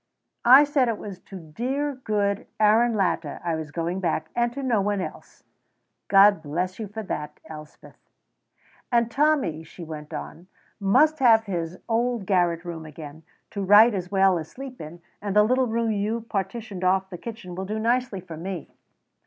"I 0.47 0.63
said 0.63 0.87
it 0.87 0.97
was 0.97 1.19
to 1.19 1.35
dear, 1.37 1.93
good 1.93 2.47
Aaron 2.59 2.95
Latta 2.95 3.39
I 3.43 3.53
was 3.53 3.69
going 3.69 3.99
back, 3.99 4.31
and 4.35 4.51
to 4.53 4.63
no 4.63 4.81
one 4.81 4.99
else." 4.99 5.43
"God 6.07 6.41
bless 6.41 6.79
you 6.79 6.87
for 6.87 7.03
that, 7.03 7.39
Elspeth." 7.45 7.99
"And 8.91 9.11
Tommy," 9.11 9.63
she 9.63 9.83
went 9.83 10.11
on, 10.11 10.47
"must 10.79 11.19
have 11.19 11.43
his 11.43 11.77
old 11.87 12.25
garret 12.25 12.65
room 12.65 12.83
again, 12.87 13.21
to 13.51 13.61
write 13.63 13.93
as 13.93 14.09
well 14.11 14.39
as 14.39 14.49
sleep 14.49 14.81
in, 14.81 15.03
and 15.21 15.35
the 15.35 15.43
little 15.43 15.67
room 15.67 15.91
you 15.91 16.21
partitioned 16.21 16.83
off 16.83 17.11
the 17.11 17.17
kitchen 17.19 17.53
will 17.53 17.65
do 17.65 17.77
nicely 17.77 18.21
for 18.21 18.37
me." 18.37 18.73